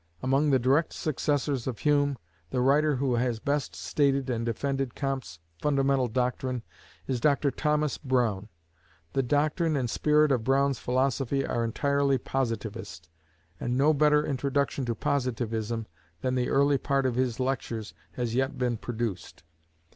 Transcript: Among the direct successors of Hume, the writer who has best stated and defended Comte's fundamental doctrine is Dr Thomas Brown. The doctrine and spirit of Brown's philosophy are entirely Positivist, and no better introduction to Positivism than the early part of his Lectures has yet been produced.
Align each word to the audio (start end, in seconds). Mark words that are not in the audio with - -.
Among 0.23 0.49
the 0.49 0.57
direct 0.57 0.93
successors 0.93 1.67
of 1.67 1.77
Hume, 1.77 2.17
the 2.49 2.59
writer 2.59 2.95
who 2.95 3.13
has 3.17 3.37
best 3.39 3.75
stated 3.75 4.31
and 4.31 4.43
defended 4.43 4.95
Comte's 4.95 5.37
fundamental 5.61 6.07
doctrine 6.07 6.63
is 7.05 7.19
Dr 7.19 7.51
Thomas 7.51 7.99
Brown. 7.99 8.49
The 9.13 9.21
doctrine 9.21 9.77
and 9.77 9.87
spirit 9.87 10.31
of 10.31 10.43
Brown's 10.43 10.79
philosophy 10.79 11.45
are 11.45 11.63
entirely 11.63 12.17
Positivist, 12.17 13.09
and 13.59 13.77
no 13.77 13.93
better 13.93 14.25
introduction 14.25 14.85
to 14.85 14.95
Positivism 14.95 15.85
than 16.21 16.33
the 16.33 16.49
early 16.49 16.79
part 16.79 17.05
of 17.05 17.13
his 17.13 17.39
Lectures 17.39 17.93
has 18.13 18.33
yet 18.33 18.57
been 18.57 18.77
produced. 18.77 19.43